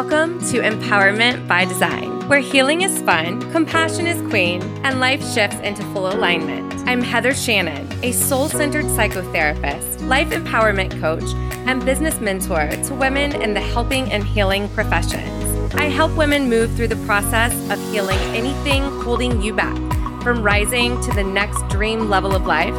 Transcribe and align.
Welcome 0.00 0.38
to 0.46 0.62
Empowerment 0.62 1.46
by 1.46 1.66
Design, 1.66 2.26
where 2.26 2.40
healing 2.40 2.80
is 2.80 3.02
fun, 3.02 3.38
compassion 3.52 4.06
is 4.06 4.18
queen, 4.30 4.62
and 4.82 4.98
life 4.98 5.22
shifts 5.34 5.58
into 5.58 5.82
full 5.92 6.10
alignment. 6.10 6.72
I'm 6.88 7.02
Heather 7.02 7.34
Shannon, 7.34 7.86
a 8.02 8.12
soul 8.12 8.48
centered 8.48 8.86
psychotherapist, 8.86 10.08
life 10.08 10.30
empowerment 10.30 10.98
coach, 11.02 11.34
and 11.68 11.84
business 11.84 12.18
mentor 12.18 12.70
to 12.70 12.94
women 12.94 13.42
in 13.42 13.52
the 13.52 13.60
helping 13.60 14.10
and 14.10 14.24
healing 14.24 14.70
professions. 14.70 15.74
I 15.74 15.84
help 15.84 16.16
women 16.16 16.48
move 16.48 16.74
through 16.74 16.88
the 16.88 17.04
process 17.04 17.52
of 17.70 17.78
healing 17.92 18.18
anything 18.34 18.82
holding 19.02 19.42
you 19.42 19.52
back 19.52 19.76
from 20.22 20.42
rising 20.42 20.98
to 21.02 21.10
the 21.12 21.24
next 21.24 21.68
dream 21.68 22.08
level 22.08 22.34
of 22.34 22.46
life 22.46 22.74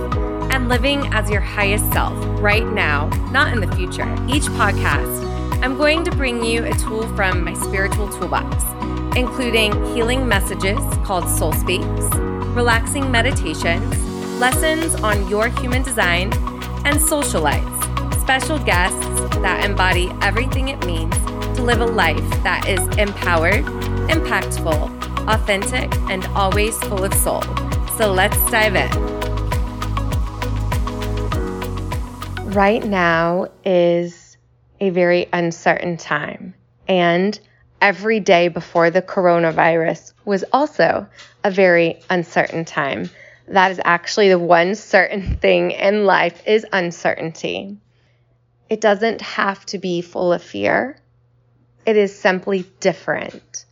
and 0.51 0.69
living 0.69 1.05
as 1.13 1.29
your 1.29 1.41
highest 1.41 1.93
self 1.93 2.15
right 2.41 2.65
now, 2.65 3.09
not 3.31 3.53
in 3.53 3.61
the 3.61 3.75
future. 3.75 4.11
Each 4.27 4.45
podcast, 4.57 5.30
I'm 5.64 5.78
going 5.78 6.04
to 6.05 6.12
bring 6.12 6.44
you 6.44 6.66
a 6.66 6.73
tool 6.73 7.08
from 7.16 7.44
my 7.44 7.54
spiritual 7.54 8.09
toolbox, 8.09 8.66
including 9.16 9.72
healing 9.94 10.27
messages 10.27 10.80
called 11.05 11.30
Soul 11.30 11.54
Speaks, 11.54 11.85
relaxing 12.55 13.12
meditations, 13.12 13.95
lessons 14.40 14.95
on 15.04 15.30
your 15.30 15.49
human 15.49 15.84
design, 15.84 16.34
and 16.84 16.98
socialites, 16.98 18.20
special 18.20 18.58
guests 18.58 19.05
that 19.38 19.63
embody 19.63 20.09
everything 20.23 20.70
it 20.70 20.84
means 20.88 21.16
to 21.55 21.62
live 21.62 21.82
a 21.82 21.85
life 21.85 22.18
that 22.41 22.68
is 22.68 22.80
empowered, 22.98 23.63
impactful, 24.09 24.90
authentic, 25.27 25.93
and 26.09 26.26
always 26.35 26.76
full 26.85 27.04
of 27.04 27.13
soul. 27.13 27.43
So 27.99 28.12
let's 28.12 28.49
dive 28.49 28.76
in. 28.76 28.90
Right 32.52 32.84
now 32.84 33.48
is 33.63 34.20
a 34.81 34.90
very 34.90 35.30
uncertain 35.31 35.95
time. 35.95 36.55
And 36.88 37.40
every 37.80 38.20
day 38.20 38.48
before 38.48 38.90
the 38.90 39.01
coronavirus 39.01 40.13
was 40.26 40.43
also 40.51 41.07
a 41.43 41.51
very 41.51 42.01
uncertain 42.10 42.65
time. 42.65 43.09
That 43.48 43.71
is 43.71 43.79
actually 43.85 44.29
the 44.29 44.40
one 44.40 44.76
certain 44.76 45.37
thing 45.41 45.71
in 45.71 46.05
life 46.05 46.41
is 46.48 46.65
uncertainty. 46.74 47.77
It 48.70 48.82
doesn't 48.82 49.21
have 49.21 49.65
to 49.68 49.77
be 49.77 50.02
full 50.02 50.34
of 50.34 50.41
fear. 50.41 50.98
It 51.85 51.96
is 51.96 52.18
simply 52.18 52.65
different. 52.79 53.65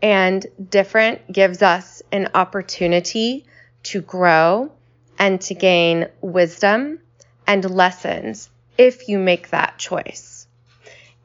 And 0.00 0.46
different 0.70 1.30
gives 1.30 1.62
us 1.62 2.02
an 2.12 2.30
opportunity 2.34 3.46
to 3.84 4.00
grow 4.00 4.70
and 5.18 5.40
to 5.42 5.54
gain 5.54 6.06
wisdom 6.20 7.00
and 7.46 7.68
lessons 7.68 8.48
if 8.78 9.08
you 9.08 9.18
make 9.18 9.50
that 9.50 9.78
choice 9.78 10.31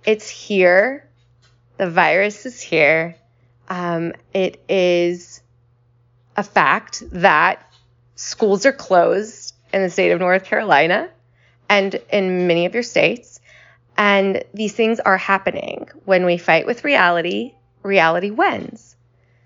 it's 0.07 0.29
here. 0.29 1.05
The 1.75 1.89
virus 1.89 2.45
is 2.47 2.61
here. 2.61 3.17
Um, 3.67 4.13
it 4.33 4.63
is 4.69 5.41
a 6.35 6.43
fact 6.43 7.03
that 7.11 7.69
schools 8.15 8.65
are 8.65 8.71
closed 8.71 9.53
in 9.73 9.83
the 9.83 9.89
state 9.89 10.11
of 10.11 10.21
North 10.21 10.45
Carolina 10.45 11.09
and 11.67 11.93
in 12.09 12.47
many 12.47 12.65
of 12.65 12.73
your 12.73 12.83
states. 12.83 13.41
And 13.97 14.43
these 14.53 14.73
things 14.73 15.01
are 15.01 15.17
happening. 15.17 15.89
When 16.05 16.25
we 16.25 16.37
fight 16.37 16.65
with 16.65 16.85
reality, 16.85 17.53
reality 17.83 18.31
wins. 18.31 18.95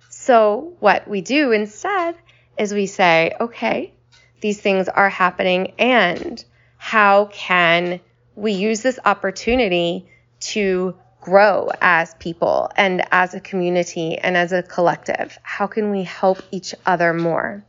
So, 0.09 0.73
what 0.80 1.08
we 1.08 1.22
do 1.22 1.52
instead 1.52 2.16
is 2.59 2.72
we 2.72 2.86
say, 2.86 3.34
okay, 3.40 3.94
these 4.42 4.62
things 4.62 4.88
are 4.90 5.09
happening, 5.09 5.73
and 5.80 6.44
how 6.78 7.25
can 7.25 8.00
we 8.36 8.52
use 8.52 8.81
this 8.81 9.00
opportunity 9.03 10.11
to 10.42 10.95
grow 11.22 11.70
as 11.81 12.16
people 12.16 12.70
and 12.75 13.03
as 13.11 13.34
a 13.34 13.39
community 13.39 14.17
and 14.17 14.36
as 14.36 14.52
a 14.52 14.64
collective? 14.64 15.38
How 15.44 15.67
can 15.67 15.92
we 15.92 16.03
help 16.03 16.42
each 16.52 16.75
other 16.86 17.13
more? 17.13 17.63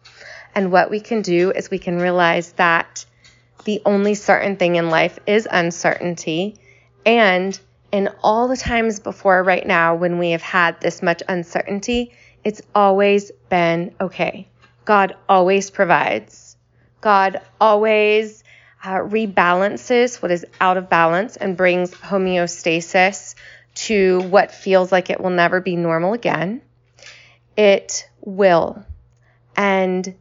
And 0.55 0.73
what 0.73 0.91
we 0.91 1.01
can 1.01 1.23
do 1.23 1.51
is 1.51 1.71
we 1.71 1.79
can 1.79 1.99
realize 1.99 2.53
that 2.53 3.05
the 3.65 3.81
only 3.85 4.15
certain 4.15 4.57
thing 4.57 4.77
in 4.77 4.91
life 4.91 5.19
is 5.27 5.47
uncertainty. 5.51 6.57
And 7.07 7.59
in 7.91 8.09
all 8.23 8.49
the 8.49 8.57
times 8.57 9.01
before 9.01 9.43
right 9.43 9.67
now 9.67 9.95
when 9.95 10.19
we 10.19 10.31
have 10.31 10.43
had 10.43 10.81
this 10.81 11.03
much 11.03 11.23
uncertainty, 11.29 12.13
it's 12.45 12.63
always 12.75 13.31
been 13.49 13.95
okay. 14.01 14.49
God 14.85 15.15
always 15.29 15.71
provides. 15.71 16.57
God 17.01 17.41
always 17.61 18.42
uh, 18.85 18.99
rebalances 18.99 20.21
what 20.21 20.31
is 20.31 20.45
out 20.61 20.77
of 20.77 20.89
balance 20.89 21.37
and 21.37 21.57
brings 21.57 21.93
homeostasis 21.93 23.35
to 23.75 24.21
what 24.23 24.53
feels 24.53 24.91
like 24.91 25.09
it 25.09 25.21
will 25.21 25.31
never 25.31 25.61
be 25.61 25.77
normal 25.77 26.13
again. 26.13 26.61
It 27.57 28.09
will. 28.21 28.85
And 29.57 30.15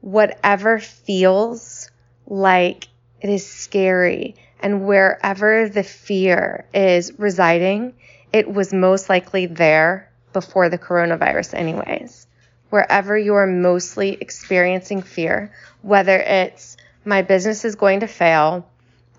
whatever 0.00 0.78
feels 0.78 1.90
like 2.26 2.88
it 3.20 3.30
is 3.30 3.46
scary 3.46 4.34
and 4.60 4.86
wherever 4.86 5.68
the 5.68 5.82
fear 5.82 6.66
is 6.74 7.18
residing, 7.18 7.94
it 8.32 8.52
was 8.52 8.72
most 8.72 9.08
likely 9.08 9.46
there 9.46 10.10
before 10.32 10.68
the 10.68 10.78
coronavirus, 10.78 11.54
anyways. 11.54 12.26
Wherever 12.68 13.16
you 13.16 13.34
are 13.34 13.46
mostly 13.46 14.12
experiencing 14.20 15.02
fear, 15.02 15.50
whether 15.82 16.16
it's 16.16 16.76
my 17.04 17.22
business 17.22 17.64
is 17.64 17.74
going 17.74 18.00
to 18.00 18.06
fail. 18.06 18.68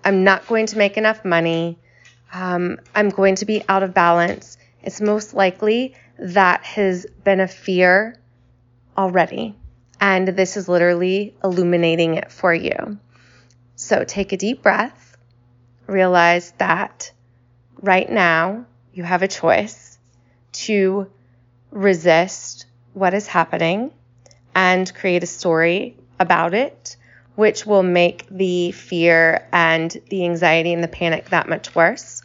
I'm 0.04 0.24
not 0.24 0.46
going 0.46 0.66
to 0.66 0.78
make 0.78 0.96
enough 0.96 1.24
money. 1.24 1.78
Um, 2.32 2.80
I'm 2.94 3.10
going 3.10 3.36
to 3.36 3.44
be 3.44 3.62
out 3.68 3.82
of 3.82 3.94
balance. 3.94 4.56
It's 4.82 5.00
most 5.00 5.34
likely 5.34 5.94
that 6.18 6.64
has 6.64 7.06
been 7.24 7.40
a 7.40 7.48
fear 7.48 8.16
already. 8.96 9.56
And 10.00 10.28
this 10.28 10.56
is 10.56 10.68
literally 10.68 11.34
illuminating 11.44 12.14
it 12.14 12.32
for 12.32 12.52
you. 12.52 12.98
So 13.76 14.04
take 14.04 14.32
a 14.32 14.36
deep 14.36 14.62
breath. 14.62 15.16
Realize 15.86 16.52
that 16.58 17.12
right 17.80 18.10
now 18.10 18.66
you 18.92 19.02
have 19.04 19.22
a 19.22 19.28
choice 19.28 19.98
to 20.52 21.10
resist 21.70 22.66
what 22.92 23.14
is 23.14 23.26
happening 23.26 23.90
and 24.54 24.92
create 24.94 25.22
a 25.22 25.26
story 25.26 25.96
about 26.20 26.54
it 26.54 26.96
which 27.34 27.64
will 27.64 27.82
make 27.82 28.26
the 28.30 28.72
fear 28.72 29.46
and 29.52 29.96
the 30.10 30.24
anxiety 30.24 30.72
and 30.72 30.82
the 30.82 30.88
panic 30.88 31.30
that 31.30 31.48
much 31.48 31.74
worse, 31.74 32.22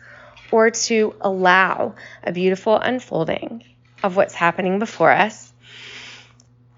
or 0.51 0.71
to 0.71 1.15
allow 1.21 1.95
a 2.23 2.31
beautiful 2.31 2.75
unfolding 2.77 3.63
of 4.03 4.15
what's 4.15 4.33
happening 4.33 4.79
before 4.79 5.11
us. 5.11 5.51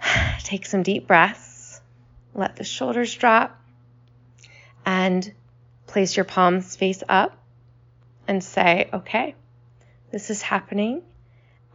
Take 0.44 0.66
some 0.66 0.84
deep 0.84 1.08
breaths, 1.08 1.82
let 2.34 2.56
the 2.56 2.64
shoulders 2.64 3.14
drop, 3.14 3.60
and 4.86 5.32
place 5.88 6.16
your 6.16 6.26
palms 6.26 6.76
face 6.76 7.04
up 7.10 7.38
and 8.28 8.44
say, 8.44 8.90
okay, 8.94 9.36
this 10.12 10.30
is 10.30 10.42
happening, 10.42 11.02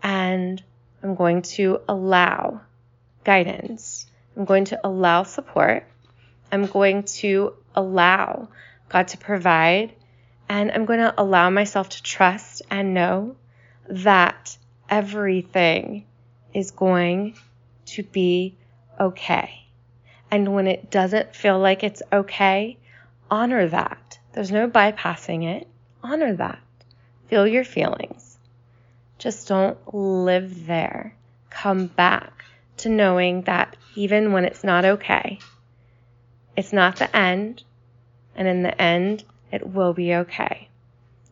and 0.02 0.62
I'm 1.02 1.16
going 1.16 1.42
to 1.42 1.80
allow 1.88 2.60
guidance. 3.24 4.06
I'm 4.36 4.44
going 4.44 4.66
to 4.66 4.80
allow 4.84 5.24
support 5.24 5.86
I'm 6.54 6.66
going 6.66 7.02
to 7.02 7.54
allow 7.74 8.48
God 8.88 9.08
to 9.08 9.18
provide 9.18 9.92
and 10.48 10.70
I'm 10.70 10.84
going 10.84 11.00
to 11.00 11.12
allow 11.20 11.50
myself 11.50 11.88
to 11.88 12.02
trust 12.04 12.62
and 12.70 12.94
know 12.94 13.34
that 13.88 14.56
everything 14.88 16.06
is 16.52 16.70
going 16.70 17.36
to 17.86 18.04
be 18.04 18.56
okay. 19.00 19.66
And 20.30 20.54
when 20.54 20.68
it 20.68 20.92
doesn't 20.92 21.34
feel 21.34 21.58
like 21.58 21.82
it's 21.82 22.04
okay, 22.12 22.78
honor 23.28 23.66
that. 23.66 24.20
There's 24.32 24.52
no 24.52 24.70
bypassing 24.70 25.42
it. 25.56 25.66
Honor 26.04 26.34
that. 26.36 26.60
Feel 27.26 27.48
your 27.48 27.64
feelings. 27.64 28.38
Just 29.18 29.48
don't 29.48 29.92
live 29.92 30.66
there. 30.66 31.16
Come 31.50 31.88
back 31.88 32.44
to 32.76 32.88
knowing 32.88 33.42
that 33.42 33.76
even 33.96 34.30
when 34.30 34.44
it's 34.44 34.62
not 34.62 34.84
okay, 34.84 35.40
it's 36.56 36.72
not 36.72 36.96
the 36.96 37.14
end, 37.16 37.62
and 38.36 38.46
in 38.46 38.62
the 38.62 38.80
end, 38.80 39.24
it 39.50 39.66
will 39.66 39.92
be 39.92 40.14
okay. 40.14 40.68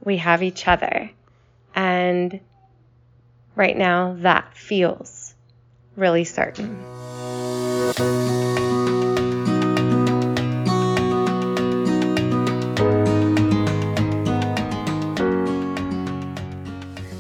We 0.05 0.17
have 0.19 0.43
each 0.43 0.67
other. 0.67 1.11
And 1.75 2.41
right 3.55 3.77
now, 3.77 4.17
that 4.21 4.57
feels 4.57 5.35
really 5.97 6.25
certain. 6.25 6.77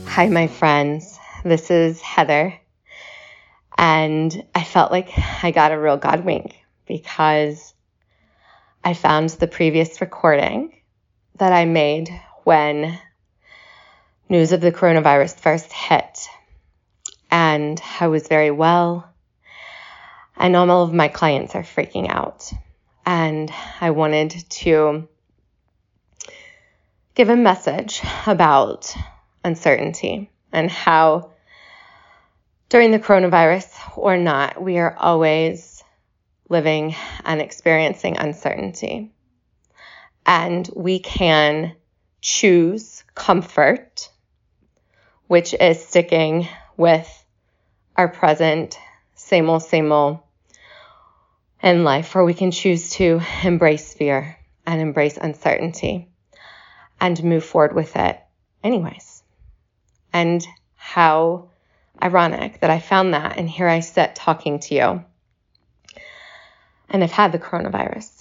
Hi, 0.07 0.29
my 0.29 0.47
friends. 0.47 1.19
This 1.45 1.71
is 1.71 2.01
Heather. 2.01 2.59
And 3.79 4.45
I 4.55 4.63
felt 4.65 4.93
like 4.93 5.11
I 5.43 5.53
got 5.53 5.73
a 5.73 5.79
real 5.79 5.97
God 5.97 6.25
wink 6.25 6.57
because 6.87 7.72
I 8.85 8.95
found 8.95 9.31
the 9.31 9.47
previous 9.47 10.01
recording 10.01 10.75
that 11.37 11.53
I 11.53 11.67
made 11.67 12.09
when 12.43 12.99
news 14.29 14.51
of 14.51 14.61
the 14.61 14.73
coronavirus 14.73 15.39
first 15.39 15.73
hit. 15.73 16.27
And 17.31 17.81
I 18.01 18.09
was 18.09 18.27
very 18.27 18.51
well. 18.51 19.09
And 20.37 20.57
all 20.57 20.83
of 20.83 20.93
my 20.93 21.07
clients 21.07 21.55
are 21.55 21.63
freaking 21.63 22.11
out. 22.11 22.53
And 23.07 23.53
I 23.81 23.91
wanted 23.91 24.31
to 24.51 25.07
give 27.15 27.29
a 27.29 27.37
message 27.37 28.03
about 28.27 28.93
uncertainty 29.45 30.29
and 30.53 30.69
how 30.69 31.31
during 32.69 32.91
the 32.91 32.99
coronavirus 32.99 33.97
or 33.97 34.17
not, 34.17 34.61
we 34.61 34.79
are 34.79 34.97
always 34.99 35.72
living 36.49 36.95
and 37.25 37.41
experiencing 37.41 38.19
uncertainty. 38.19 39.13
And 40.27 40.69
we 40.75 40.99
can 40.99 41.75
choose 42.21 43.05
comfort, 43.15 44.11
which 45.27 45.55
is 45.55 45.85
sticking 45.85 46.49
with 46.77 47.09
our 47.97 48.09
present 48.09 48.79
same 49.15 49.49
old, 49.49 49.63
same 49.63 49.93
old 49.93 50.21
in 51.63 51.85
life, 51.85 52.17
or 52.17 52.25
we 52.25 52.35
can 52.35 52.51
choose 52.51 52.91
to 52.91 53.21
embrace 53.45 53.95
fear 53.95 54.37
and 54.67 54.81
embrace 54.81 55.17
uncertainty 55.17 56.09
and 57.01 57.23
move 57.25 57.45
forward 57.45 57.75
with 57.75 57.97
it 57.97 58.21
anyways. 58.63 59.23
And 60.13 60.47
how 60.77 61.51
ironic 62.03 62.61
that 62.61 62.71
I 62.71 62.79
found 62.79 63.15
that, 63.15 63.39
and 63.39 63.49
here 63.49 63.69
I 63.69 63.81
sit 63.81 64.15
talking 64.15 64.59
to 64.61 64.75
you. 64.75 65.05
And 66.93 67.03
I've 67.03 67.11
had 67.11 67.33
the 67.33 67.39
coronavirus. 67.39 68.21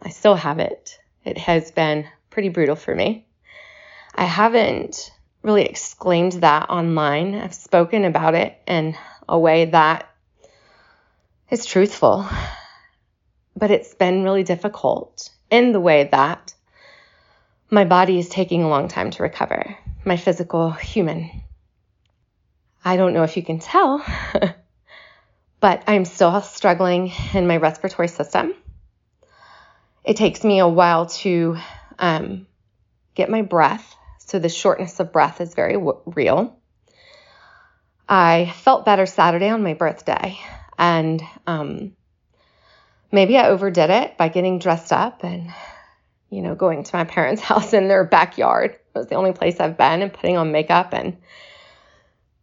I 0.00 0.08
still 0.08 0.36
have 0.36 0.60
it. 0.60 0.98
It 1.24 1.36
has 1.36 1.70
been 1.70 2.06
pretty 2.30 2.48
brutal 2.48 2.76
for 2.76 2.94
me. 2.94 3.26
I 4.14 4.24
haven't 4.24 5.12
really 5.42 5.64
exclaimed 5.64 6.32
that 6.34 6.70
online. 6.70 7.34
I've 7.34 7.54
spoken 7.54 8.04
about 8.04 8.34
it 8.34 8.56
in 8.66 8.96
a 9.28 9.38
way 9.38 9.66
that 9.66 10.08
is 11.50 11.66
truthful, 11.66 12.26
but 13.56 13.70
it's 13.70 13.94
been 13.94 14.24
really 14.24 14.44
difficult 14.44 15.30
in 15.50 15.72
the 15.72 15.80
way 15.80 16.08
that 16.10 16.54
my 17.70 17.84
body 17.84 18.18
is 18.18 18.28
taking 18.28 18.62
a 18.62 18.68
long 18.68 18.88
time 18.88 19.10
to 19.10 19.22
recover, 19.22 19.76
my 20.04 20.16
physical 20.16 20.70
human. 20.70 21.42
I 22.84 22.96
don't 22.96 23.14
know 23.14 23.24
if 23.24 23.36
you 23.36 23.42
can 23.42 23.58
tell, 23.58 24.04
but 25.64 25.82
I'm 25.86 26.04
still 26.04 26.42
struggling 26.42 27.10
in 27.32 27.46
my 27.46 27.56
respiratory 27.56 28.08
system. 28.08 28.52
It 30.04 30.18
takes 30.18 30.44
me 30.44 30.58
a 30.58 30.68
while 30.68 31.06
to 31.06 31.56
um, 31.98 32.46
get 33.14 33.30
my 33.30 33.40
breath. 33.40 33.96
So 34.18 34.38
the 34.38 34.50
shortness 34.50 35.00
of 35.00 35.10
breath 35.10 35.40
is 35.40 35.54
very 35.54 35.72
w- 35.72 36.02
real. 36.04 36.58
I 38.06 38.52
felt 38.56 38.84
better 38.84 39.06
Saturday 39.06 39.48
on 39.48 39.62
my 39.62 39.72
birthday, 39.72 40.38
and 40.76 41.22
um, 41.46 41.96
maybe 43.10 43.38
I 43.38 43.48
overdid 43.48 43.88
it 43.88 44.18
by 44.18 44.28
getting 44.28 44.58
dressed 44.58 44.92
up 44.92 45.24
and, 45.24 45.50
you 46.28 46.42
know, 46.42 46.54
going 46.54 46.84
to 46.84 46.94
my 46.94 47.04
parents' 47.04 47.40
house 47.50 47.72
in 47.72 47.88
their 47.88 48.04
backyard. 48.04 48.72
It 48.72 48.98
was 48.98 49.06
the 49.06 49.14
only 49.14 49.32
place 49.32 49.58
I've 49.60 49.78
been, 49.78 50.02
and 50.02 50.12
putting 50.12 50.36
on 50.36 50.52
makeup 50.52 50.92
and 50.92 51.16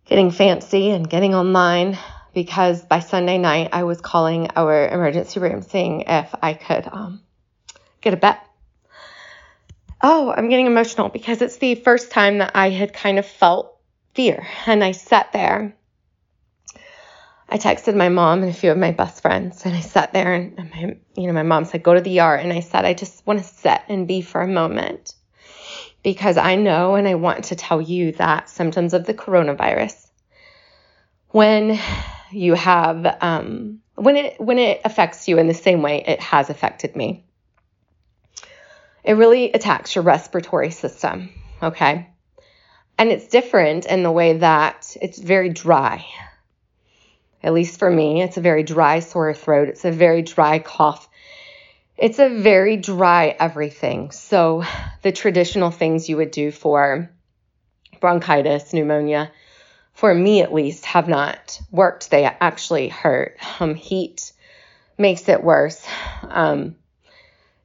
getting 0.05 0.31
fancy 0.31 0.89
and 0.89 1.07
getting 1.07 1.35
online 1.35 1.99
because 2.33 2.83
by 2.83 2.99
Sunday 2.99 3.37
night 3.37 3.69
I 3.73 3.83
was 3.83 4.01
calling 4.01 4.49
our 4.55 4.87
emergency 4.87 5.39
room 5.39 5.61
saying 5.61 6.05
if 6.07 6.33
I 6.41 6.53
could 6.53 6.87
um, 6.91 7.21
get 8.01 8.13
a 8.13 8.17
bed 8.17 8.37
oh, 10.03 10.33
I'm 10.35 10.49
getting 10.49 10.67
emotional 10.67 11.09
because 11.09 11.41
it's 11.41 11.57
the 11.57 11.75
first 11.75 12.11
time 12.11 12.39
that 12.39 12.51
I 12.55 12.69
had 12.69 12.93
kind 12.93 13.19
of 13.19 13.25
felt 13.25 13.77
fear. 14.13 14.45
And 14.65 14.83
I 14.83 14.91
sat 14.91 15.31
there. 15.31 15.75
I 17.47 17.57
texted 17.57 17.95
my 17.95 18.09
mom 18.09 18.43
and 18.43 18.51
a 18.51 18.53
few 18.53 18.71
of 18.71 18.77
my 18.77 18.91
best 18.91 19.21
friends, 19.21 19.65
and 19.65 19.75
I 19.75 19.81
sat 19.81 20.13
there, 20.13 20.33
and 20.33 20.55
my, 20.57 20.95
you 21.17 21.27
know, 21.27 21.33
my 21.33 21.43
mom 21.43 21.65
said, 21.65 21.83
"Go 21.83 21.93
to 21.93 21.99
the 21.99 22.09
yard," 22.09 22.39
and 22.39 22.53
I 22.53 22.61
said, 22.61 22.85
"I 22.85 22.93
just 22.93 23.27
want 23.27 23.39
to 23.39 23.45
sit 23.45 23.81
and 23.89 24.07
be 24.07 24.21
for 24.21 24.39
a 24.39 24.47
moment." 24.47 25.13
Because 26.01 26.37
I 26.37 26.55
know 26.55 26.95
and 26.95 27.09
I 27.09 27.15
want 27.15 27.45
to 27.45 27.57
tell 27.57 27.81
you 27.81 28.13
that 28.13 28.49
symptoms 28.49 28.93
of 28.93 29.05
the 29.05 29.13
coronavirus, 29.13 30.07
when 31.31 31.77
you 32.31 32.53
have, 32.53 33.17
um, 33.21 33.79
when 33.95 34.17
it 34.17 34.39
when 34.39 34.57
it 34.57 34.81
affects 34.83 35.27
you 35.27 35.37
in 35.37 35.47
the 35.47 35.53
same 35.53 35.81
way 35.81 36.03
it 36.05 36.19
has 36.19 36.49
affected 36.49 36.95
me, 36.95 37.25
it 39.03 39.13
really 39.13 39.51
attacks 39.51 39.95
your 39.95 40.03
respiratory 40.03 40.71
system, 40.71 41.29
okay? 41.61 42.07
And 42.97 43.09
it's 43.09 43.27
different 43.27 43.85
in 43.85 44.03
the 44.03 44.11
way 44.11 44.37
that 44.37 44.95
it's 45.01 45.17
very 45.17 45.49
dry. 45.49 46.05
At 47.43 47.53
least 47.53 47.79
for 47.79 47.89
me, 47.89 48.21
it's 48.21 48.37
a 48.37 48.41
very 48.41 48.63
dry 48.63 48.99
sore 48.99 49.33
throat. 49.33 49.69
It's 49.69 49.85
a 49.85 49.91
very 49.91 50.21
dry 50.21 50.59
cough. 50.59 51.09
It's 51.97 52.19
a 52.19 52.29
very 52.29 52.77
dry 52.77 53.35
everything. 53.39 54.11
So, 54.11 54.63
the 55.01 55.11
traditional 55.11 55.71
things 55.71 56.09
you 56.09 56.17
would 56.17 56.31
do 56.31 56.51
for 56.51 57.09
bronchitis, 57.99 58.73
pneumonia, 58.73 59.31
for 60.01 60.15
me 60.15 60.41
at 60.41 60.51
least, 60.51 60.83
have 60.85 61.07
not 61.07 61.61
worked. 61.69 62.09
They 62.09 62.25
actually 62.25 62.87
hurt. 62.87 63.37
Um, 63.59 63.75
heat 63.75 64.31
makes 64.97 65.29
it 65.29 65.43
worse. 65.43 65.85
Um, 66.23 66.75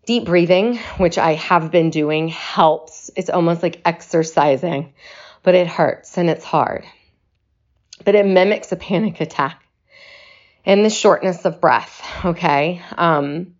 Deep 0.05 0.27
breathing, 0.27 0.77
which 0.99 1.17
I 1.17 1.33
have 1.33 1.73
been 1.73 1.89
doing, 1.89 2.29
helps. 2.29 3.11
It's 3.17 3.31
almost 3.31 3.63
like 3.63 3.81
exercising, 3.87 4.93
but 5.43 5.55
it 5.55 5.67
hurts 5.67 6.19
and 6.19 6.29
it's 6.29 6.45
hard. 6.45 6.85
But 8.05 8.15
it 8.15 8.27
mimics 8.27 8.71
a 8.71 8.77
panic 8.77 9.23
attack 9.23 9.65
and 10.67 10.85
the 10.85 10.91
shortness 10.91 11.47
of 11.47 11.59
breath. 11.63 12.07
Okay. 12.23 12.83
Um, 12.99 13.55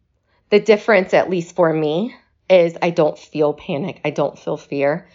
the 0.51 0.61
difference, 0.61 1.15
at 1.15 1.31
least 1.31 1.57
for 1.57 1.73
me, 1.73 2.15
is 2.51 2.77
I 2.83 2.91
don't 2.91 3.19
feel 3.19 3.55
panic. 3.55 4.03
I 4.05 4.11
don't 4.11 4.39
feel 4.39 4.59
fear. 4.59 5.09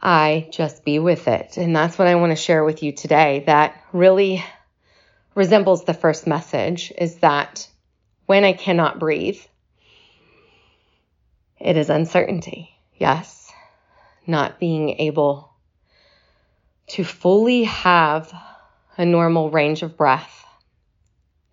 I 0.00 0.48
just 0.52 0.84
be 0.84 0.98
with 0.98 1.28
it. 1.28 1.56
And 1.56 1.74
that's 1.74 1.98
what 1.98 2.08
I 2.08 2.14
want 2.14 2.30
to 2.30 2.36
share 2.36 2.64
with 2.64 2.82
you 2.82 2.92
today 2.92 3.42
that 3.46 3.82
really 3.92 4.44
resembles 5.34 5.84
the 5.84 5.94
first 5.94 6.26
message 6.26 6.92
is 6.96 7.16
that 7.16 7.68
when 8.26 8.44
I 8.44 8.52
cannot 8.52 8.98
breathe, 8.98 9.40
it 11.58 11.76
is 11.76 11.90
uncertainty, 11.90 12.70
yes. 12.96 13.52
Not 14.26 14.60
being 14.60 14.90
able 15.00 15.52
to 16.88 17.04
fully 17.04 17.64
have 17.64 18.32
a 18.96 19.04
normal 19.04 19.50
range 19.50 19.82
of 19.82 19.96
breath 19.96 20.44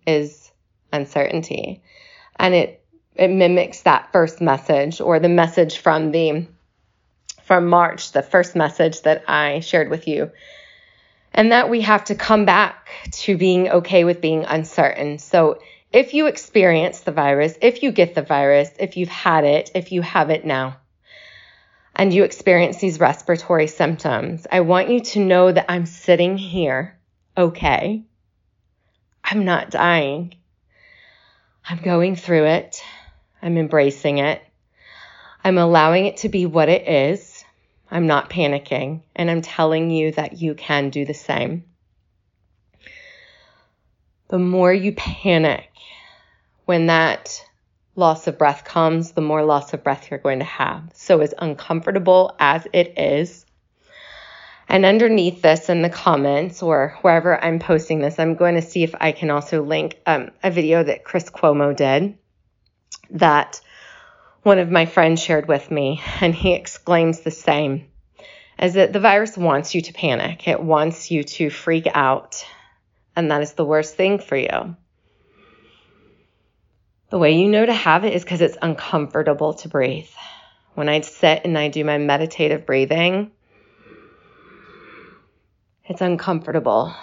is 0.06 0.50
uncertainty. 0.92 1.82
And 2.38 2.54
it 2.54 2.82
it 3.14 3.28
mimics 3.28 3.82
that 3.82 4.12
first 4.12 4.40
message 4.40 5.00
or 5.00 5.18
the 5.18 5.28
message 5.28 5.78
from 5.78 6.10
the 6.10 6.46
from 7.46 7.68
March, 7.68 8.10
the 8.10 8.22
first 8.22 8.56
message 8.56 9.02
that 9.02 9.24
I 9.28 9.60
shared 9.60 9.88
with 9.88 10.08
you. 10.08 10.32
And 11.32 11.52
that 11.52 11.70
we 11.70 11.82
have 11.82 12.04
to 12.04 12.14
come 12.14 12.44
back 12.44 12.88
to 13.12 13.36
being 13.36 13.68
okay 13.68 14.04
with 14.04 14.20
being 14.20 14.44
uncertain. 14.44 15.18
So 15.18 15.60
if 15.92 16.12
you 16.12 16.26
experience 16.26 17.00
the 17.00 17.12
virus, 17.12 17.56
if 17.62 17.82
you 17.84 17.92
get 17.92 18.14
the 18.14 18.22
virus, 18.22 18.70
if 18.80 18.96
you've 18.96 19.08
had 19.08 19.44
it, 19.44 19.70
if 19.74 19.92
you 19.92 20.02
have 20.02 20.30
it 20.30 20.44
now, 20.44 20.76
and 21.94 22.12
you 22.12 22.24
experience 22.24 22.78
these 22.78 23.00
respiratory 23.00 23.68
symptoms, 23.68 24.46
I 24.50 24.60
want 24.60 24.90
you 24.90 25.00
to 25.00 25.20
know 25.20 25.50
that 25.50 25.66
I'm 25.70 25.86
sitting 25.86 26.36
here 26.36 26.98
okay. 27.36 28.04
I'm 29.22 29.44
not 29.44 29.70
dying. 29.70 30.34
I'm 31.68 31.78
going 31.78 32.16
through 32.16 32.46
it. 32.46 32.82
I'm 33.40 33.56
embracing 33.56 34.18
it. 34.18 34.42
I'm 35.44 35.58
allowing 35.58 36.06
it 36.06 36.18
to 36.18 36.28
be 36.28 36.44
what 36.46 36.68
it 36.68 36.88
is. 36.88 37.35
I'm 37.90 38.06
not 38.06 38.30
panicking. 38.30 39.02
And 39.14 39.30
I'm 39.30 39.42
telling 39.42 39.90
you 39.90 40.12
that 40.12 40.40
you 40.40 40.54
can 40.54 40.90
do 40.90 41.04
the 41.04 41.14
same. 41.14 41.64
The 44.28 44.38
more 44.38 44.72
you 44.72 44.92
panic, 44.92 45.68
when 46.64 46.86
that 46.86 47.44
loss 47.94 48.26
of 48.26 48.38
breath 48.38 48.64
comes, 48.64 49.12
the 49.12 49.20
more 49.20 49.44
loss 49.44 49.72
of 49.72 49.84
breath 49.84 50.10
you're 50.10 50.18
going 50.18 50.40
to 50.40 50.44
have. 50.44 50.90
So, 50.94 51.20
as 51.20 51.32
uncomfortable 51.38 52.34
as 52.38 52.66
it 52.72 52.98
is, 52.98 53.46
and 54.68 54.84
underneath 54.84 55.42
this 55.42 55.68
in 55.68 55.82
the 55.82 55.90
comments 55.90 56.62
or 56.62 56.98
wherever 57.02 57.42
I'm 57.42 57.60
posting 57.60 58.00
this, 58.00 58.18
I'm 58.18 58.34
going 58.34 58.56
to 58.56 58.62
see 58.62 58.82
if 58.82 58.94
I 59.00 59.12
can 59.12 59.30
also 59.30 59.62
link 59.62 60.00
um, 60.06 60.30
a 60.42 60.50
video 60.50 60.82
that 60.82 61.04
Chris 61.04 61.30
Cuomo 61.30 61.74
did 61.74 62.18
that 63.10 63.60
one 64.46 64.60
of 64.60 64.70
my 64.70 64.86
friends 64.86 65.20
shared 65.20 65.48
with 65.48 65.72
me, 65.72 66.00
and 66.20 66.32
he 66.32 66.52
exclaims 66.52 67.18
the 67.18 67.32
same 67.32 67.88
as 68.56 68.74
that 68.74 68.92
the 68.92 69.00
virus 69.00 69.36
wants 69.36 69.74
you 69.74 69.80
to 69.82 69.92
panic, 69.92 70.46
it 70.46 70.62
wants 70.62 71.10
you 71.10 71.24
to 71.24 71.50
freak 71.50 71.88
out, 71.92 72.46
and 73.16 73.32
that 73.32 73.42
is 73.42 73.54
the 73.54 73.64
worst 73.64 73.96
thing 73.96 74.20
for 74.20 74.36
you. 74.36 74.76
The 77.10 77.18
way 77.18 77.32
you 77.32 77.48
know 77.48 77.66
to 77.66 77.72
have 77.72 78.04
it 78.04 78.14
is 78.14 78.22
because 78.22 78.40
it's 78.40 78.56
uncomfortable 78.62 79.54
to 79.54 79.68
breathe. 79.68 80.08
When 80.74 80.88
I 80.88 81.00
sit 81.00 81.42
and 81.44 81.58
I 81.58 81.66
do 81.66 81.84
my 81.84 81.98
meditative 81.98 82.64
breathing, 82.64 83.32
It's 85.88 86.00
uncomfortable. 86.00 86.94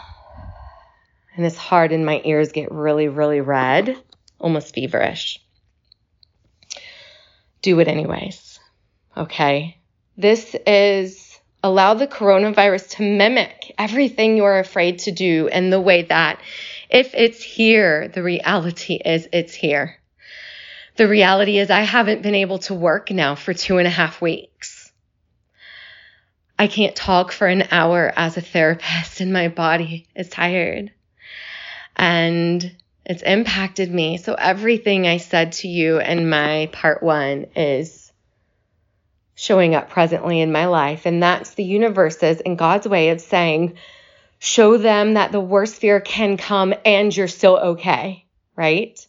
And 1.35 1.45
it's 1.45 1.57
hard, 1.57 1.91
and 1.91 2.05
my 2.05 2.21
ears 2.23 2.53
get 2.53 2.71
really, 2.71 3.09
really 3.09 3.41
red, 3.41 3.97
almost 4.39 4.73
feverish. 4.75 5.42
Do 7.63 7.79
it 7.79 7.88
anyways. 7.88 8.60
Okay. 9.17 9.77
This 10.15 10.55
is 10.67 11.39
allow 11.63 11.93
the 11.93 12.08
coronavirus 12.08 12.89
to 12.89 13.03
mimic 13.03 13.74
everything 13.77 14.38
you're 14.38 14.60
afraid 14.60 15.00
to 15.00 15.12
do 15.12 15.48
and 15.48 15.72
the 15.72 15.79
way 15.79 16.03
that 16.03 16.39
if 16.89 17.15
it's 17.15 17.41
here, 17.41 18.10
the 18.10 18.22
reality 18.22 18.96
is 18.96 19.27
it's 19.32 19.55
here. 19.55 19.98
The 20.98 21.08
reality 21.08 21.58
is 21.58 21.72
I 21.72 21.82
haven't 21.82 22.22
been 22.22 22.36
able 22.36 22.60
to 22.60 22.75
work 22.75 23.10
now 23.10 23.34
for 23.34 23.53
two 23.53 23.77
and 23.77 23.88
a 23.88 23.89
half 23.91 24.22
weeks. 24.22 24.91
I 26.60 26.67
can't 26.67 26.96
talk 26.96 27.32
for 27.32 27.48
an 27.48 27.67
hour 27.72 28.12
as 28.15 28.38
a 28.38 28.41
therapist 28.41 29.22
and 29.22 29.34
my 29.34 29.48
body 29.48 30.08
is 30.15 30.29
tired. 30.29 30.91
And 31.96 32.75
it's 33.05 33.24
impacted 33.24 33.91
me. 33.91 34.17
So 34.17 34.33
everything 34.33 35.07
I 35.07 35.17
said 35.17 35.53
to 35.53 35.67
you 35.67 36.00
in 36.00 36.29
my 36.29 36.69
part 36.72 37.03
one 37.03 37.48
is 37.55 38.12
showing 39.36 39.75
up 39.75 39.89
presently 39.89 40.39
in 40.39 40.51
my 40.51 40.67
life. 40.67 41.05
And 41.05 41.22
that's 41.22 41.55
the 41.55 41.63
universe's 41.63 42.39
and 42.41 42.57
God's 42.57 42.88
way 42.88 43.10
of 43.10 43.19
saying, 43.19 43.75
show 44.39 44.77
them 44.77 45.15
that 45.15 45.31
the 45.31 45.39
worst 45.39 45.75
fear 45.75 46.00
can 46.00 46.38
come 46.38 46.74
and 46.86 47.15
you're 47.15 47.27
still 47.27 47.57
okay, 47.57 48.25
right? 48.55 49.05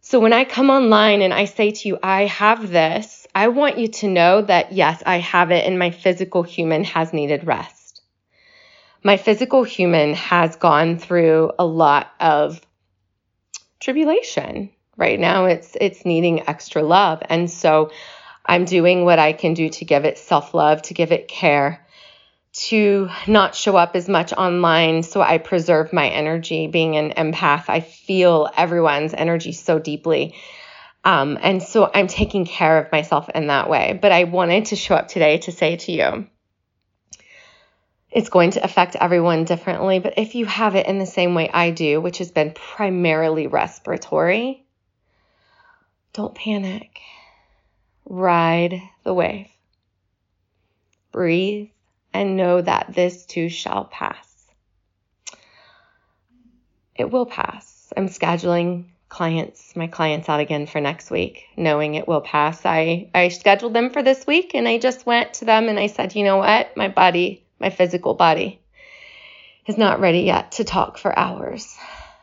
So 0.00 0.20
when 0.20 0.32
I 0.32 0.44
come 0.44 0.70
online 0.70 1.22
and 1.22 1.32
I 1.32 1.46
say 1.46 1.72
to 1.72 1.88
you, 1.88 1.98
I 2.02 2.26
have 2.26 2.70
this, 2.70 3.26
I 3.34 3.48
want 3.48 3.78
you 3.78 3.88
to 3.88 4.08
know 4.08 4.42
that 4.42 4.72
yes, 4.72 5.02
I 5.04 5.18
have 5.18 5.50
it 5.50 5.66
and 5.66 5.78
my 5.78 5.90
physical 5.90 6.42
human 6.42 6.84
has 6.84 7.12
needed 7.12 7.46
rest. 7.46 8.02
My 9.02 9.16
physical 9.16 9.64
human 9.64 10.14
has 10.14 10.56
gone 10.56 10.98
through 10.98 11.52
a 11.58 11.66
lot 11.66 12.10
of 12.20 12.60
tribulation. 13.84 14.70
Right 14.96 15.20
now 15.20 15.44
it's 15.44 15.76
it's 15.80 16.04
needing 16.04 16.48
extra 16.48 16.82
love. 16.82 17.22
And 17.28 17.50
so 17.50 17.90
I'm 18.46 18.64
doing 18.64 19.04
what 19.04 19.18
I 19.18 19.32
can 19.32 19.54
do 19.54 19.68
to 19.68 19.84
give 19.84 20.04
it 20.04 20.18
self-love, 20.18 20.82
to 20.82 20.94
give 20.94 21.12
it 21.12 21.28
care, 21.28 21.86
to 22.52 23.10
not 23.26 23.54
show 23.54 23.76
up 23.76 23.94
as 23.94 24.08
much 24.08 24.32
online 24.32 25.02
so 25.02 25.20
I 25.20 25.38
preserve 25.38 25.92
my 25.92 26.08
energy. 26.08 26.66
Being 26.66 26.96
an 26.96 27.12
empath, 27.12 27.64
I 27.68 27.80
feel 27.80 28.48
everyone's 28.56 29.12
energy 29.14 29.52
so 29.52 29.78
deeply. 29.78 30.34
Um, 31.04 31.38
and 31.42 31.62
so 31.62 31.90
I'm 31.92 32.06
taking 32.06 32.46
care 32.46 32.78
of 32.78 32.90
myself 32.90 33.28
in 33.34 33.48
that 33.48 33.68
way. 33.68 33.98
But 34.00 34.12
I 34.12 34.24
wanted 34.24 34.66
to 34.66 34.76
show 34.76 34.94
up 34.94 35.08
today 35.08 35.38
to 35.38 35.52
say 35.52 35.76
to 35.76 35.92
you, 35.92 36.26
it's 38.14 38.28
going 38.28 38.52
to 38.52 38.62
affect 38.62 38.94
everyone 38.94 39.44
differently. 39.44 39.98
But 39.98 40.14
if 40.18 40.36
you 40.36 40.46
have 40.46 40.76
it 40.76 40.86
in 40.86 40.98
the 40.98 41.06
same 41.06 41.34
way 41.34 41.50
I 41.52 41.70
do, 41.70 42.00
which 42.00 42.18
has 42.18 42.30
been 42.30 42.52
primarily 42.52 43.48
respiratory, 43.48 44.64
don't 46.12 46.34
panic. 46.34 47.00
Ride 48.04 48.80
the 49.02 49.12
wave. 49.12 49.48
Breathe 51.10 51.70
and 52.12 52.36
know 52.36 52.60
that 52.62 52.94
this 52.94 53.26
too 53.26 53.48
shall 53.48 53.84
pass. 53.84 54.46
It 56.94 57.10
will 57.10 57.26
pass. 57.26 57.92
I'm 57.96 58.08
scheduling 58.08 58.84
clients, 59.08 59.74
my 59.74 59.88
clients 59.88 60.28
out 60.28 60.38
again 60.38 60.66
for 60.66 60.80
next 60.80 61.10
week, 61.10 61.46
knowing 61.56 61.94
it 61.94 62.06
will 62.06 62.20
pass. 62.20 62.64
I, 62.64 63.10
I 63.12 63.28
scheduled 63.28 63.74
them 63.74 63.90
for 63.90 64.04
this 64.04 64.24
week 64.24 64.54
and 64.54 64.68
I 64.68 64.78
just 64.78 65.04
went 65.04 65.34
to 65.34 65.44
them 65.44 65.68
and 65.68 65.80
I 65.80 65.88
said, 65.88 66.14
you 66.14 66.22
know 66.22 66.36
what? 66.36 66.76
My 66.76 66.86
body, 66.86 67.43
my 67.58 67.70
physical 67.70 68.14
body 68.14 68.60
is 69.66 69.78
not 69.78 70.00
ready 70.00 70.20
yet 70.20 70.52
to 70.52 70.64
talk 70.64 70.98
for 70.98 71.18
hours. 71.18 71.76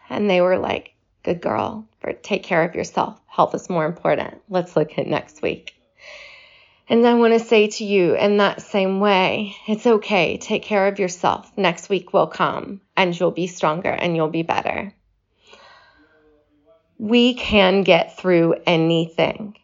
And 0.09 0.29
they 0.29 0.41
were 0.41 0.57
like, 0.57 0.93
good 1.23 1.41
girl, 1.41 1.87
take 2.21 2.43
care 2.43 2.63
of 2.63 2.75
yourself. 2.75 3.19
Health 3.27 3.55
is 3.55 3.69
more 3.69 3.85
important. 3.85 4.41
Let's 4.49 4.75
look 4.75 4.97
at 4.97 5.07
next 5.07 5.41
week. 5.41 5.75
And 6.89 7.07
I 7.07 7.13
want 7.13 7.33
to 7.33 7.39
say 7.39 7.67
to 7.67 7.85
you 7.85 8.15
in 8.15 8.37
that 8.37 8.61
same 8.61 8.99
way, 8.99 9.55
it's 9.67 9.87
okay. 9.87 10.37
Take 10.37 10.63
care 10.63 10.87
of 10.87 10.99
yourself. 10.99 11.49
Next 11.55 11.87
week 11.87 12.11
will 12.11 12.27
come 12.27 12.81
and 12.97 13.17
you'll 13.17 13.31
be 13.31 13.47
stronger 13.47 13.89
and 13.89 14.15
you'll 14.15 14.27
be 14.27 14.43
better. 14.43 14.93
We 16.97 17.33
can 17.33 17.83
get 17.83 18.17
through 18.17 18.55
anything. 18.65 19.57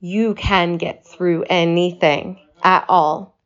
You 0.00 0.34
can 0.34 0.76
get 0.76 1.04
through 1.04 1.44
anything 1.50 2.38
at 2.62 2.84
all. 2.88 3.37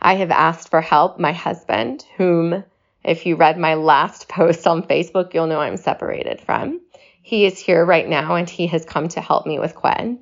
I 0.00 0.14
have 0.14 0.30
asked 0.30 0.70
for 0.70 0.80
help. 0.80 1.18
My 1.18 1.32
husband, 1.32 2.04
whom, 2.16 2.64
if 3.04 3.26
you 3.26 3.36
read 3.36 3.58
my 3.58 3.74
last 3.74 4.28
post 4.28 4.66
on 4.66 4.82
Facebook, 4.82 5.34
you'll 5.34 5.46
know 5.46 5.60
I'm 5.60 5.76
separated 5.76 6.40
from. 6.40 6.80
He 7.22 7.44
is 7.44 7.58
here 7.58 7.84
right 7.84 8.08
now 8.08 8.36
and 8.36 8.48
he 8.48 8.68
has 8.68 8.84
come 8.84 9.08
to 9.08 9.20
help 9.20 9.46
me 9.46 9.58
with 9.58 9.74
Quinn. 9.74 10.20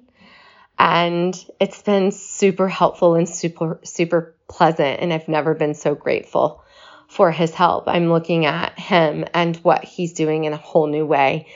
And 0.78 1.34
it's 1.60 1.82
been 1.82 2.10
super 2.12 2.68
helpful 2.68 3.14
and 3.14 3.28
super, 3.28 3.80
super 3.84 4.34
pleasant. 4.48 5.00
And 5.00 5.12
I've 5.12 5.28
never 5.28 5.54
been 5.54 5.74
so 5.74 5.94
grateful 5.94 6.62
for 7.08 7.30
his 7.30 7.54
help. 7.54 7.84
I'm 7.86 8.10
looking 8.10 8.46
at 8.46 8.78
him 8.78 9.24
and 9.32 9.56
what 9.58 9.84
he's 9.84 10.12
doing 10.12 10.44
in 10.44 10.52
a 10.52 10.58
whole 10.58 10.86
new 10.86 11.06
way. 11.06 11.46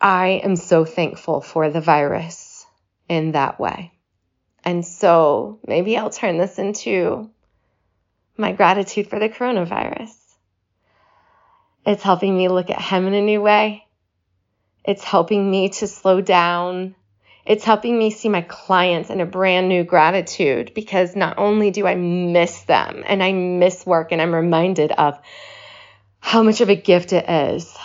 I 0.00 0.40
am 0.42 0.56
so 0.56 0.84
thankful 0.84 1.40
for 1.40 1.70
the 1.70 1.80
virus 1.80 2.66
in 3.08 3.32
that 3.32 3.60
way. 3.60 3.92
And 4.64 4.84
so 4.84 5.58
maybe 5.66 5.96
I'll 5.96 6.10
turn 6.10 6.38
this 6.38 6.58
into 6.58 7.30
my 8.36 8.52
gratitude 8.52 9.08
for 9.08 9.18
the 9.18 9.28
coronavirus. 9.28 10.14
It's 11.86 12.02
helping 12.02 12.36
me 12.36 12.48
look 12.48 12.70
at 12.70 12.80
him 12.80 13.06
in 13.06 13.14
a 13.14 13.22
new 13.22 13.40
way. 13.40 13.86
It's 14.84 15.04
helping 15.04 15.50
me 15.50 15.70
to 15.70 15.86
slow 15.86 16.20
down 16.20 16.94
it's 17.50 17.64
helping 17.64 17.98
me 17.98 18.10
see 18.10 18.28
my 18.28 18.42
clients 18.42 19.10
in 19.10 19.20
a 19.20 19.26
brand 19.26 19.68
new 19.68 19.82
gratitude 19.82 20.72
because 20.74 21.16
not 21.16 21.38
only 21.38 21.70
do 21.70 21.86
I 21.86 21.94
miss 21.94 22.62
them 22.62 23.02
and 23.06 23.22
I 23.22 23.32
miss 23.32 23.86
work 23.86 24.12
and 24.12 24.20
I'm 24.20 24.34
reminded 24.34 24.92
of 24.92 25.18
how 26.20 26.42
much 26.42 26.60
of 26.60 26.68
a 26.68 26.76
gift 26.76 27.12
it 27.12 27.28
is. 27.28 27.76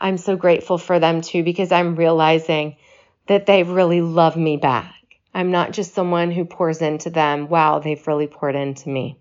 I'm 0.00 0.18
so 0.18 0.36
grateful 0.36 0.78
for 0.78 0.98
them 0.98 1.22
too 1.22 1.42
because 1.42 1.72
I'm 1.72 1.96
realizing 1.96 2.76
that 3.26 3.46
they 3.46 3.62
really 3.62 4.02
love 4.02 4.36
me 4.36 4.58
back. 4.58 4.93
I'm 5.34 5.50
not 5.50 5.72
just 5.72 5.94
someone 5.94 6.30
who 6.30 6.44
pours 6.44 6.80
into 6.80 7.10
them. 7.10 7.48
Wow, 7.48 7.80
they've 7.80 8.06
really 8.06 8.28
poured 8.28 8.54
into 8.54 8.88
me. 8.88 9.18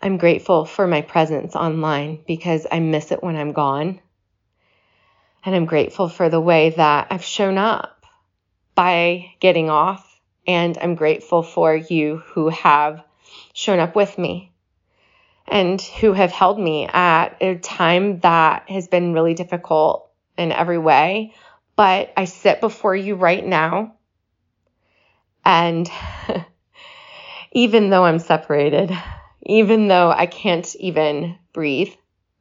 I'm 0.00 0.16
grateful 0.16 0.64
for 0.64 0.86
my 0.86 1.02
presence 1.02 1.54
online 1.54 2.20
because 2.26 2.66
I 2.70 2.80
miss 2.80 3.12
it 3.12 3.22
when 3.22 3.36
I'm 3.36 3.52
gone. 3.52 4.00
And 5.44 5.54
I'm 5.54 5.66
grateful 5.66 6.08
for 6.08 6.28
the 6.28 6.40
way 6.40 6.70
that 6.70 7.08
I've 7.10 7.24
shown 7.24 7.58
up 7.58 8.06
by 8.74 9.32
getting 9.40 9.70
off. 9.70 10.04
And 10.46 10.78
I'm 10.80 10.94
grateful 10.94 11.42
for 11.42 11.76
you 11.76 12.22
who 12.28 12.48
have 12.48 13.04
shown 13.52 13.78
up 13.78 13.94
with 13.94 14.16
me 14.16 14.52
and 15.46 15.80
who 15.80 16.12
have 16.12 16.32
held 16.32 16.58
me 16.58 16.86
at 16.86 17.36
a 17.40 17.56
time 17.56 18.20
that 18.20 18.70
has 18.70 18.88
been 18.88 19.12
really 19.12 19.34
difficult 19.34 20.10
in 20.36 20.52
every 20.52 20.78
way. 20.78 21.34
But 21.76 22.12
I 22.16 22.24
sit 22.24 22.60
before 22.60 22.96
you 22.96 23.16
right 23.16 23.44
now. 23.44 23.96
And 25.48 25.90
even 27.52 27.88
though 27.88 28.04
I'm 28.04 28.18
separated, 28.18 28.92
even 29.46 29.88
though 29.88 30.10
I 30.10 30.26
can't 30.26 30.76
even 30.76 31.38
breathe 31.54 31.94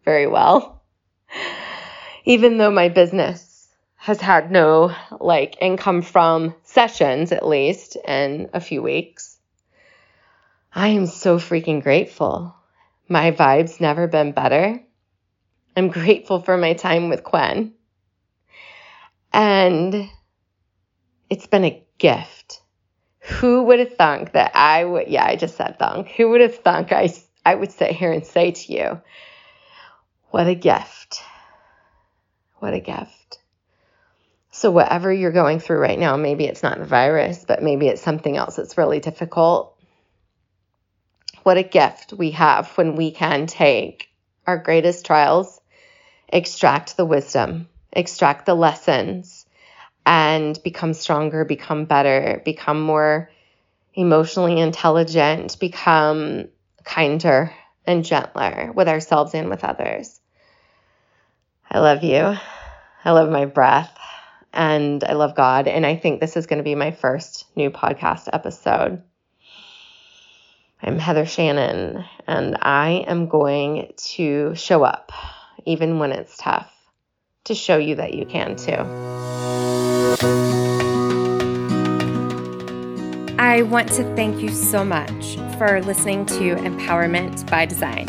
very 0.03 0.27
well, 0.27 0.83
even 2.25 2.57
though 2.57 2.69
my 2.69 2.89
business 2.89 3.69
has 3.95 4.19
had 4.19 4.51
no 4.51 4.93
like 5.21 5.55
income 5.61 6.01
from 6.01 6.53
sessions 6.63 7.31
at 7.31 7.47
least 7.47 7.95
in 8.05 8.49
a 8.53 8.59
few 8.59 8.81
weeks. 8.81 9.39
I 10.73 10.89
am 10.89 11.05
so 11.05 11.37
freaking 11.37 11.81
grateful. 11.81 12.53
My 13.07 13.31
vibe's 13.31 13.79
never 13.79 14.07
been 14.07 14.33
better. 14.33 14.81
I'm 15.77 15.87
grateful 15.87 16.41
for 16.41 16.57
my 16.57 16.73
time 16.73 17.07
with 17.07 17.23
Quinn. 17.23 17.73
And 19.31 20.09
it's 21.29 21.47
been 21.47 21.63
a 21.63 21.83
gift. 21.97 22.36
Who 23.27 23.63
would 23.63 23.79
have 23.79 23.95
thunk 23.95 24.31
that 24.33 24.51
I 24.55 24.85
would, 24.85 25.09
yeah, 25.09 25.25
I 25.25 25.35
just 25.35 25.57
said 25.57 25.77
thunk. 25.77 26.07
Who 26.09 26.29
would 26.29 26.41
have 26.41 26.55
thunk 26.55 26.91
I, 26.91 27.13
I 27.45 27.55
would 27.55 27.71
sit 27.71 27.91
here 27.91 28.11
and 28.11 28.25
say 28.25 28.51
to 28.51 28.73
you, 28.73 29.01
what 30.31 30.47
a 30.47 30.55
gift. 30.55 31.21
What 32.59 32.73
a 32.73 32.79
gift. 32.79 33.39
So, 34.51 34.71
whatever 34.71 35.13
you're 35.13 35.31
going 35.31 35.59
through 35.59 35.77
right 35.77 35.99
now, 35.99 36.17
maybe 36.17 36.45
it's 36.45 36.63
not 36.63 36.79
the 36.79 36.85
virus, 36.85 37.45
but 37.45 37.61
maybe 37.61 37.87
it's 37.87 38.01
something 38.01 38.35
else 38.35 38.55
that's 38.55 38.77
really 38.77 38.99
difficult. 38.99 39.77
What 41.43 41.57
a 41.57 41.63
gift 41.63 42.13
we 42.13 42.31
have 42.31 42.69
when 42.77 42.95
we 42.95 43.11
can 43.11 43.45
take 43.45 44.09
our 44.47 44.57
greatest 44.57 45.05
trials, 45.05 45.61
extract 46.27 46.97
the 46.97 47.05
wisdom, 47.05 47.67
extract 47.93 48.45
the 48.45 48.55
lessons, 48.55 49.36
and 50.07 50.57
become 50.63 50.93
stronger, 50.93 51.43
become 51.43 51.83
better, 51.83 52.41
become 52.45 52.81
more 52.81 53.29
emotionally 53.93 54.57
intelligent, 54.57 55.59
become 55.59 56.47
kinder 56.85 57.53
and 57.85 58.05
gentler 58.05 58.71
with 58.73 58.87
ourselves 58.87 59.33
and 59.33 59.49
with 59.49 59.65
others. 59.65 60.21
I 61.69 61.79
love 61.79 62.05
you. 62.05 62.37
I 63.03 63.11
love 63.11 63.29
my 63.29 63.45
breath 63.45 63.91
and 64.53 65.03
I 65.03 65.11
love 65.11 65.35
God. 65.35 65.67
And 65.67 65.85
I 65.85 65.97
think 65.97 66.21
this 66.21 66.37
is 66.37 66.47
going 66.47 66.59
to 66.59 66.63
be 66.63 66.75
my 66.75 66.91
first 66.91 67.45
new 67.57 67.69
podcast 67.69 68.29
episode. 68.31 69.03
I'm 70.81 70.99
Heather 70.99 71.25
Shannon, 71.25 72.05
and 72.27 72.57
I 72.61 73.03
am 73.07 73.27
going 73.27 73.93
to 74.13 74.55
show 74.55 74.83
up 74.83 75.11
even 75.65 75.99
when 75.99 76.13
it's 76.13 76.37
tough 76.37 76.71
to 77.45 77.55
show 77.55 77.77
you 77.77 77.95
that 77.95 78.13
you 78.13 78.25
can 78.25 78.55
too. 78.55 79.16
I 83.39 83.63
want 83.63 83.87
to 83.93 84.03
thank 84.15 84.41
you 84.41 84.49
so 84.49 84.85
much 84.85 85.37
for 85.57 85.81
listening 85.81 86.25
to 86.27 86.55
Empowerment 86.57 87.49
by 87.49 87.65
Design. 87.65 88.07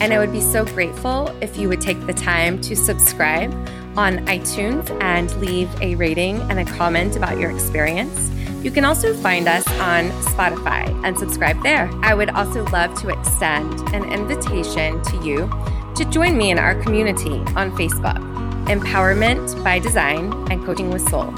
And 0.00 0.12
I 0.12 0.18
would 0.18 0.32
be 0.32 0.40
so 0.40 0.64
grateful 0.64 1.28
if 1.40 1.56
you 1.56 1.68
would 1.68 1.80
take 1.80 2.06
the 2.06 2.14
time 2.14 2.60
to 2.62 2.74
subscribe 2.74 3.52
on 3.96 4.24
iTunes 4.26 4.90
and 5.02 5.34
leave 5.40 5.70
a 5.80 5.94
rating 5.96 6.40
and 6.50 6.58
a 6.58 6.64
comment 6.64 7.16
about 7.16 7.38
your 7.38 7.50
experience. 7.50 8.30
You 8.62 8.70
can 8.70 8.84
also 8.84 9.14
find 9.14 9.48
us 9.48 9.66
on 9.80 10.10
Spotify 10.22 10.88
and 11.04 11.18
subscribe 11.18 11.62
there. 11.62 11.90
I 12.02 12.14
would 12.14 12.30
also 12.30 12.64
love 12.66 12.94
to 13.02 13.08
extend 13.08 13.80
an 13.94 14.04
invitation 14.12 15.02
to 15.02 15.24
you 15.24 15.50
to 15.94 16.04
join 16.10 16.36
me 16.36 16.50
in 16.50 16.58
our 16.58 16.74
community 16.82 17.38
on 17.54 17.70
Facebook 17.76 18.35
Empowerment 18.66 19.62
by 19.62 19.78
Design 19.78 20.32
and 20.50 20.64
Coaching 20.64 20.90
with 20.90 21.08
Soul. 21.08 21.32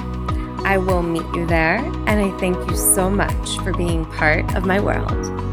I 0.64 0.78
will 0.78 1.02
meet 1.02 1.26
you 1.34 1.46
there, 1.46 1.76
and 2.06 2.08
I 2.08 2.30
thank 2.38 2.56
you 2.70 2.74
so 2.74 3.10
much 3.10 3.58
for 3.58 3.74
being 3.74 4.06
part 4.06 4.54
of 4.56 4.64
my 4.64 4.80
world. 4.80 5.47